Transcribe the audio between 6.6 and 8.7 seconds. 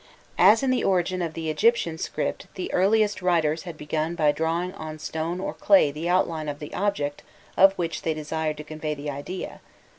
object of which they desired to